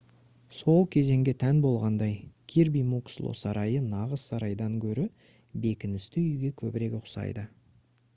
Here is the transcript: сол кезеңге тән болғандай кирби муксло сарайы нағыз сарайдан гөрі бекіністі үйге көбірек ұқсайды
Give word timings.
сол 0.59 0.79
кезеңге 0.93 1.33
тән 1.41 1.59
болғандай 1.65 2.15
кирби 2.53 2.81
муксло 2.93 3.33
сарайы 3.41 3.83
нағыз 3.91 4.23
сарайдан 4.31 4.79
гөрі 4.87 5.05
бекіністі 5.67 6.25
үйге 6.31 6.51
көбірек 6.63 6.97
ұқсайды 7.01 7.45